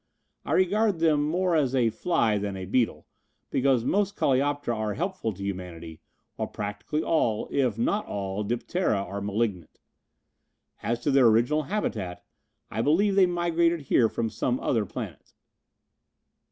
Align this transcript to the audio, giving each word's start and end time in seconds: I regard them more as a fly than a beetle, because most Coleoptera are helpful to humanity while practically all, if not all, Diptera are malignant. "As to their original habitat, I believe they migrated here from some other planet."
I 0.45 0.53
regard 0.53 0.97
them 0.97 1.21
more 1.23 1.55
as 1.55 1.75
a 1.75 1.91
fly 1.91 2.39
than 2.39 2.57
a 2.57 2.65
beetle, 2.65 3.05
because 3.51 3.85
most 3.85 4.15
Coleoptera 4.15 4.75
are 4.75 4.93
helpful 4.95 5.31
to 5.31 5.43
humanity 5.43 6.01
while 6.37 6.47
practically 6.47 7.03
all, 7.03 7.47
if 7.51 7.77
not 7.77 8.07
all, 8.07 8.43
Diptera 8.43 8.97
are 8.97 9.21
malignant. 9.21 9.79
"As 10.81 10.99
to 11.01 11.11
their 11.11 11.27
original 11.27 11.61
habitat, 11.69 12.25
I 12.71 12.81
believe 12.81 13.13
they 13.13 13.27
migrated 13.27 13.81
here 13.81 14.09
from 14.09 14.31
some 14.31 14.59
other 14.59 14.87
planet." 14.87 15.35